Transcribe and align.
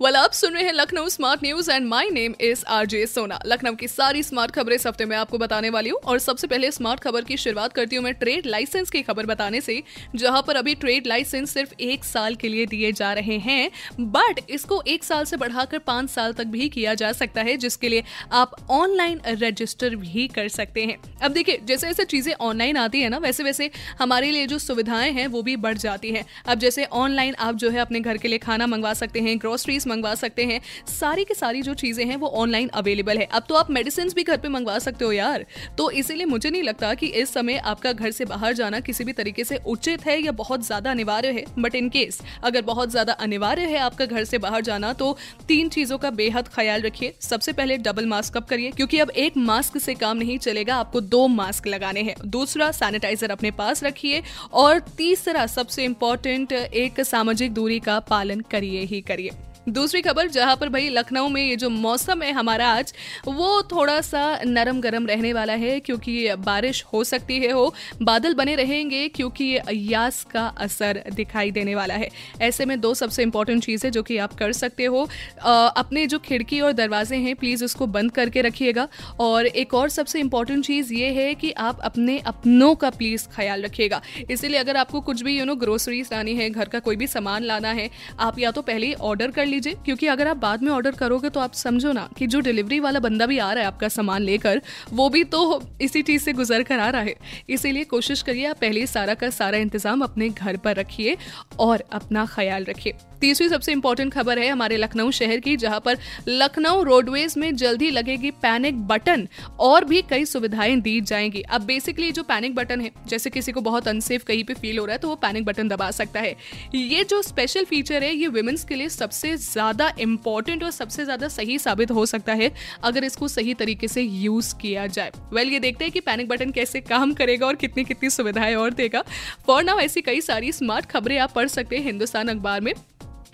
वाल 0.00 0.16
आप 0.16 0.32
सुन 0.32 0.52
रहे 0.54 0.62
हैं 0.64 0.72
Lucknow 0.72 1.08
smart 1.08 1.42
news 1.42 1.70
and 1.70 1.86
my 1.88 2.08
name 2.10 2.34
is 2.40 2.64
RJ 2.68 3.06
Sona 3.06 3.38
Lucknow 3.46 3.74
की 3.74 3.86
सारी 3.88 4.22
स्मार्ट 4.22 4.50
खबरें 4.50 4.74
इस 4.76 4.86
हफ़्ते 4.86 5.04
में 5.04 5.16
आपको 5.16 5.38
बताने 5.38 5.68
वाली 5.70 5.90
हूँ 5.90 5.98
और 6.02 6.18
सबसे 6.18 6.46
पहले 6.46 6.70
स्मार्ट 6.70 7.00
खबर 7.00 7.24
की 7.24 7.36
शुरुआत 7.36 7.72
करती 7.72 7.96
हूँ 7.96 8.04
मैं 8.04 8.12
ट्रेड 8.14 8.46
लाइसेंस 8.46 8.90
की 8.90 9.02
खबर 9.02 9.26
बताने 9.26 9.60
से, 9.60 9.82
जहाँ 10.16 10.42
पर 10.46 10.56
अभी 10.56 10.74
ट्रेड 10.74 11.06
लाइसेंस 11.06 11.50
सिर्फ़ 11.50 11.72
एक 11.80 12.04
साल 12.04 12.34
के 12.34 12.48
लिए 12.48 12.66
दिए 12.66 12.90
जा 12.92 13.12
रहे 13.12 13.38
हैं 13.38 13.70
बट 14.00 14.40
इसको 14.50 14.82
एक 14.86 15.04
साल 15.04 15.24
से 15.24 15.36
बढ़ाकर 15.36 15.78
पाँच 15.78 16.10
साल 16.10 16.32
तक 16.32 16.46
भी 16.46 16.68
किया 16.68 16.94
जा 16.94 17.12
सकता 17.12 17.42
है, 17.42 17.56
जिसके 17.56 17.88
लिए 17.88 18.02
आप 18.32 18.54
ऑनलाइन 18.70 19.20
रजिस्टर 19.26 19.96
भी 19.96 20.26
कर 20.28 20.48
सकते 20.50 20.84
हैं। 20.84 20.98
अब 21.22 21.32
देखिए, 21.32 21.60
जैसे 21.64 21.86
जैसे 21.86 22.04
चीज़ें 22.06 22.32
ऑनलाइन 22.34 22.76
आती 22.76 23.00
है 23.00 23.08
ना, 23.08 23.18
वैसे 23.18 23.44
वैसे 23.44 23.70
हमारे 24.00 24.30
लिए 24.30 24.46
जो 24.46 24.58
सुविधाएँ 24.58 25.10
हैं, 25.12 25.26
वो 25.28 25.42
भी 25.42 25.56
बढ़ 25.58 25.78
जाती 25.78 26.10
हैं। 26.10 26.24
अब 26.46 26.58
जैसे 26.58 26.84
ऑनलाइन 26.94 27.34
आप 27.40 27.54
जो 27.54 27.70
है 27.70 27.80
अपने 27.80 28.00
घर 28.00 28.16
के 28.16 28.28
लिए 28.28 28.38
खाना 28.38 28.66
मंगवा 28.66 28.94
सकते 28.94 29.20
हैं 29.20 29.38
ग्रोसरीज 29.38 29.84
मंगवा 29.86 30.14
सकते 30.16 30.44
हैं। 30.44 30.60
सारी 30.90 31.24
की 31.24 31.34
सारी 31.34 31.62
जो 31.62 31.74
चीज़ें 31.76 32.04
हैं, 32.04 32.16
वो 32.16 32.28
ऑनलाइन 32.36 32.68
अवेलेबल 32.74 33.18
है। 33.18 33.24
अब 33.26 33.44
तो 33.48 33.54
आप 33.54 33.70
मेडिसिन 33.70 34.10
भी 34.16 34.22
घर 34.24 34.36
पे 34.36 34.48
मंगवा 34.48 34.78
सकते 34.80 35.04
हो 35.04 35.12
यार। 35.12 35.44
तो 35.78 35.90
इसीलिए 35.92 36.26
मुझे 36.26 36.50
नहीं 36.50 36.62
लगता 36.62 36.92
कि 36.94 37.06
इस 37.16 37.32
समय 37.32 37.56
आपका 37.66 37.92
घर 37.92 38.10
से 38.10 38.24
बाहर 38.26 38.52
जाना 38.54 38.80
किसी 38.82 39.04
भी 39.04 39.12
तरीके 39.14 39.44
से 39.44 39.60
उचित 39.66 40.06
है 40.06 40.20
या 40.22 40.32
बहुत 40.34 40.66
ज़्यादा 40.66 40.90
अनिवार्य 40.90 41.28
है। 41.30 41.44
बट 41.58 41.74
इन 41.74 41.88
केस 41.88 42.20
अगर 42.44 42.62
बहुत 42.64 42.90
ज़्यादा 42.90 43.12
अनिवार्य 43.14 43.62
है 43.64 43.78
आपका 43.80 44.06
घर 44.06 44.24
से 44.24 44.38
बाहर 44.38 44.62
जाना 44.62 44.92
तो 44.94 45.16
तीन 45.48 45.68
चीज़ों 45.68 45.98
का 45.98 46.10
बेहद 46.12 46.48
ख्याल 46.50 46.82
रखिए। 46.82 47.14
सबसे 47.20 47.52
पहले 47.52 47.76
डबल 47.78 48.06
मास्क 48.06 48.36
अप 48.36 48.48
करिए, 48.48 48.70
क्योंकि 48.70 48.98
अब 48.98 49.10
एक 49.10 49.36
मास्क 49.38 49.78
से 49.78 49.94
काम 49.96 50.16
नहीं 50.16 50.38
चलेगा, 50.38 50.76
आपको 50.76 51.00
दो 51.02 51.26
मास्क 51.28 51.66
लगाने 51.66 52.02
हैं। 52.02 52.14
दूसरा 52.26 52.70
सैनिटाइजर 52.72 53.30
अपने 53.30 53.50
पास 53.52 53.82
रखिए 53.84 54.22
और 54.54 54.78
तीसरा, 54.96 55.46
सबसे 55.48 55.84
इंपॉर्टेंट 55.84 56.52
एक 56.52 57.00
सामाजिक 57.02 57.52
दूरी 57.54 57.78
का 57.80 57.98
पालन 58.00 58.40
करिए 58.50 58.80
ही 58.82 59.00
करिए। 59.02 59.30
दूसरी 59.68 60.00
खबर, 60.02 60.28
जहाँ 60.28 60.56
पर 60.56 60.68
भाई 60.68 60.88
लखनऊ 60.88 61.28
में 61.28 61.42
ये 61.42 61.56
जो 61.56 61.68
मौसम 61.70 62.22
है 62.22 62.32
हमारा 62.32 62.68
आज, 62.68 62.92
वो 63.26 63.62
थोड़ा 63.62 64.00
सा 64.00 64.40
नरम 64.46 64.80
गरम 64.80 65.06
रहने 65.06 65.32
वाला 65.32 65.52
है, 65.54 65.78
क्योंकि 65.80 66.34
बारिश 66.36 66.82
हो 66.92 67.02
सकती 67.04 67.38
है, 67.38 67.50
हो 67.50 67.74
बादल 68.02 68.34
बने 68.34 68.54
रहेंगे, 68.54 69.06
क्योंकि 69.08 69.58
यास 69.72 70.22
का 70.24 70.46
असर 70.58 71.02
दिखाई 71.14 71.50
देने 71.50 71.74
वाला 71.74 71.94
है। 71.94 72.08
ऐसे 72.40 72.64
में 72.64 72.80
दो 72.80 72.92
सबसे 72.94 73.22
इंपॉर्टेंट 73.22 73.64
चीज़ें 73.64 73.90
जो 73.92 74.02
कि 74.02 74.18
आप 74.18 74.34
कर 74.34 74.52
सकते 74.52 74.84
हो। 74.84 75.02
अपने 75.42 76.06
जो 76.06 76.18
खिड़की 76.18 76.60
और 76.60 76.72
दरवाजे 76.74 77.16
हैं 77.16 77.34
प्लीज़ 77.36 77.64
उसको 77.64 77.86
बंद 77.88 78.12
करके 78.12 78.42
रखिएगा। 78.42 78.88
और 79.20 79.46
एक 79.46 79.74
और 79.74 79.88
सबसे 79.88 80.20
इंपॉर्टेंट 80.20 80.64
चीज़ 80.66 80.92
ये 80.94 81.10
है 81.12 81.34
कि 81.34 81.50
आप 81.60 81.80
अपने 81.80 82.18
अपनों 82.26 82.74
का 82.74 82.90
प्लीज़ 82.92 83.26
ख्याल 83.28 83.62
रखिएगा। 83.62 84.00
इसीलिए 84.30 84.60
अगर 84.60 84.76
आपको 84.76 85.00
कुछ 85.00 85.22
भी 85.22 85.38
यू 85.38 85.44
नो 85.44 85.54
ग्रोसरीज 85.56 86.08
लानी 86.12 86.34
है, 86.34 86.50
घर 86.50 86.68
का 86.68 86.78
कोई 86.78 86.96
भी 86.96 87.06
सामान 87.08 87.44
लाना 87.44 87.68
है, 87.70 87.90
आप 88.20 88.38
या 88.38 88.50
तो 88.50 88.62
पहले 88.62 88.92
ऑर्डर 89.02 89.30
कर 89.30 89.46
लीजिए, 89.56 89.74
क्योंकि 89.84 90.06
अगर 90.08 90.28
आप 90.28 90.36
बाद 90.38 90.62
में 90.62 90.70
ऑर्डर 90.72 90.94
करोगे 90.94 91.28
तो 91.30 91.40
आप 91.40 91.52
समझो 91.54 91.92
ना 91.92 92.08
कि 92.18 92.26
जो 92.26 92.40
डिलीवरी 92.42 92.80
वाला 92.80 93.00
बंदा 93.00 93.26
भी 93.26 93.38
आ 93.38 93.52
रहा 93.52 93.62
है 93.62 93.66
आपका 93.66 93.88
सामान 93.90 94.22
लेकर, 94.22 94.60
वो 94.92 95.08
भी 95.08 95.24
तो 95.26 95.62
इसी 95.80 96.02
चीज़ 96.02 96.22
से 96.22 96.32
गुजर 96.34 96.62
कर 96.62 96.78
आ 96.78 96.88
रहा 96.90 97.02
है। 97.02 97.14
इसीलिए 97.48 97.84
कोशिश 97.86 98.22
करिए 98.22 98.46
आप 98.46 98.58
पहले 98.58 98.86
सारा 98.86 99.14
का 99.14 99.30
सारा 99.32 99.58
इंतज़ाम 99.58 100.02
अपने 100.02 100.28
घर 100.28 100.56
पर 100.58 100.76
रखिए 100.76 101.16
और 101.58 101.84
अपना 101.92 102.26
ख्याल 102.26 102.64
रखिए। 102.64 102.94
तीसरी 103.20 103.48
सबसे 103.48 103.72
इंपॉर्टेंट 103.72 104.12
खबर 104.12 104.38
है 104.38 104.48
हमारे 104.48 104.76
लखनऊ 104.76 105.10
शहर 105.10 105.40
की, 105.40 105.56
जहाँ 105.56 105.80
पर 105.80 105.98
लखनऊ 106.28 106.82
रोडवेज़ 106.82 107.38
में 107.38 107.54
जल्दी 107.56 107.90
लगेगी 107.90 108.30
पैनिक 108.42 108.80
बटन 108.86 109.26
और 109.60 109.84
भी 109.84 110.02
कई 110.10 110.24
सुविधाएँ 110.26 110.76
दी 110.78 111.00
जाएँगी। 111.02 111.42
अब 111.42 111.62
बेसिकली 111.62 112.10
जो 112.12 112.22
पैनिक 112.24 112.54
बटन 112.54 112.80
है, 112.80 112.90
जैसे 113.08 113.30
किसी 113.30 113.52
को 113.52 113.60
बहुत 113.60 113.88
अनसेफ 113.88 114.24
कहीं 114.24 114.44
पे 114.44 114.54
फील 114.54 114.78
हो 114.78 114.84
रहा 114.84 114.92
है 114.92 114.98
तो 114.98 115.08
वो 115.08 115.14
पैनिक 115.16 115.44
बटन 115.44 115.68
दबा 115.68 115.90
सकता 115.92 116.20
है। 116.20 116.34
ये 116.74 117.04
जो 117.04 117.22
स्पेशल 117.22 117.64
फीचर 117.64 118.04
है, 118.04 118.14
ये 118.14 118.26
वुमेन्स 118.28 118.64
के 118.64 118.74
लिए 118.74 118.88
सबसे 118.90 119.36
ज़्यादा 119.46 119.92
इंपॉर्टेंट 120.00 120.62
और 120.64 120.70
सबसे 120.72 121.04
ज़्यादा 121.04 121.28
सही 121.30 121.58
साबित 121.58 121.90
हो 121.90 122.06
सकता 122.06 122.34
है 122.34 122.50
अगर 122.82 123.04
इसको 123.04 123.28
सही 123.28 123.54
तरीके 123.54 123.88
से 123.88 124.02
यूज़ 124.02 124.54
किया 124.56 124.86
जाए। 124.88 125.10
वेल 125.10 125.34
well, 125.34 125.52
ये 125.52 125.60
देखते 125.60 125.84
हैं 125.84 125.92
कि 125.92 126.00
पैनिक 126.02 126.28
बटन 126.28 126.50
कैसे 126.50 126.80
काम 126.82 127.12
करेगा 127.14 127.46
और 127.46 127.56
कितनी 127.56 127.84
कितनी 127.84 128.10
सुविधाएँ 128.10 128.54
और 128.56 128.74
देगा। 128.74 129.02
फॉर 129.46 129.64
नाउ 129.64 129.78
ऐसी 129.80 130.00
कई 130.02 130.20
सारी 130.22 130.52
स्मार्ट 130.52 130.86
खबरें 130.86 131.18
आप 131.18 131.32
पढ़ 131.32 131.48
सकते 131.48 131.76
हैं 131.76 131.84
हिंदुस्तान 131.84 132.28
अखबार 132.28 132.60
में। 132.60 132.72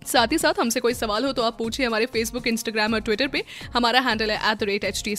साथ 0.07 0.33
ही 0.33 0.39
साथ 0.39 0.61
हमसे 0.61 0.81
कोई 0.81 0.95
सवाल 0.95 1.25
हो 1.25 1.33
तो 1.33 1.43
आप 1.43 1.59
पूछिए 1.59 1.87
हमारे 1.87 2.07
फेसबुक 2.07 2.47
इंस्टाग्राम 2.47 2.95
और 2.95 3.01
ट्विटर 3.01 3.29
पे। 3.29 3.45
हमारा 3.75 4.01
हैंडल 4.01 4.31
है 4.31 4.51
at 4.51 4.59
the 4.59 4.63
rate 4.65 4.85
H 4.85 5.03
T 5.05 5.15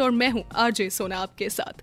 और 0.00 0.10
मैं 0.12 0.28
हूँ 0.30 0.44
आरजे 0.56 0.90
सोना 0.90 1.18
आपके 1.18 1.48
साथ। 1.50 1.82